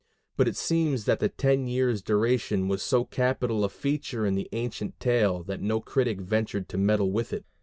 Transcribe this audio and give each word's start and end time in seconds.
But 0.35 0.47
it 0.47 0.55
seems 0.55 1.05
that 1.05 1.19
the 1.19 1.29
ten 1.29 1.67
years' 1.67 2.01
duration 2.01 2.67
was 2.67 2.81
so 2.81 3.05
capital 3.05 3.63
a 3.63 3.69
feature 3.69 4.25
in 4.25 4.33
the 4.33 4.49
ancient 4.51 4.99
tale 4.99 5.43
that 5.43 5.61
no 5.61 5.79
critic 5.79 6.19
ventured 6.19 6.67
to 6.69 6.79
meddle 6.79 7.11
with 7.11 7.31
it. 7.31 7.45